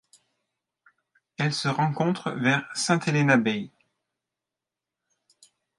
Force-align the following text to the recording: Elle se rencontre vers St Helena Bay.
Elle 1.37 1.53
se 1.53 1.67
rencontre 1.67 2.31
vers 2.31 2.67
St 2.73 3.07
Helena 3.07 3.37
Bay. 3.37 3.69